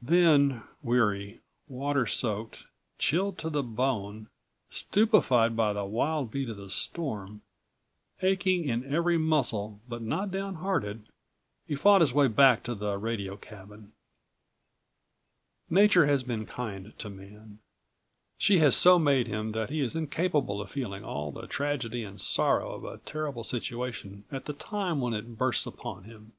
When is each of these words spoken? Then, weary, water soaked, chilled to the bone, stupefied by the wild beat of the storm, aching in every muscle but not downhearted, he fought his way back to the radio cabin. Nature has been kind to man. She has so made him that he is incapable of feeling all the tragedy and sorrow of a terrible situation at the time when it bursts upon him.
Then, 0.00 0.62
weary, 0.84 1.40
water 1.66 2.06
soaked, 2.06 2.64
chilled 3.00 3.38
to 3.38 3.50
the 3.50 3.64
bone, 3.64 4.28
stupefied 4.70 5.56
by 5.56 5.72
the 5.72 5.84
wild 5.84 6.30
beat 6.30 6.48
of 6.48 6.58
the 6.58 6.70
storm, 6.70 7.42
aching 8.22 8.68
in 8.68 8.84
every 8.94 9.18
muscle 9.18 9.80
but 9.88 10.00
not 10.00 10.30
downhearted, 10.30 11.08
he 11.66 11.74
fought 11.74 12.02
his 12.02 12.12
way 12.12 12.28
back 12.28 12.62
to 12.62 12.76
the 12.76 12.98
radio 12.98 13.36
cabin. 13.36 13.90
Nature 15.68 16.06
has 16.06 16.22
been 16.22 16.46
kind 16.46 16.96
to 16.98 17.10
man. 17.10 17.58
She 18.38 18.58
has 18.58 18.76
so 18.76 18.96
made 18.96 19.26
him 19.26 19.50
that 19.50 19.70
he 19.70 19.80
is 19.80 19.96
incapable 19.96 20.60
of 20.60 20.70
feeling 20.70 21.02
all 21.02 21.32
the 21.32 21.48
tragedy 21.48 22.04
and 22.04 22.20
sorrow 22.20 22.74
of 22.74 22.84
a 22.84 22.98
terrible 22.98 23.42
situation 23.42 24.22
at 24.30 24.44
the 24.44 24.52
time 24.52 25.00
when 25.00 25.14
it 25.14 25.36
bursts 25.36 25.66
upon 25.66 26.04
him. 26.04 26.32